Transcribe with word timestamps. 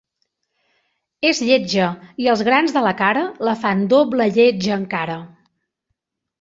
És 1.31 1.41
lletja 1.49 1.89
i 2.25 2.31
els 2.33 2.43
grans 2.49 2.75
de 2.79 2.85
la 2.87 2.95
cara 3.03 3.27
la 3.51 3.55
fan 3.67 3.87
doble 3.95 4.31
lletja 4.41 4.77
encara. 4.81 5.23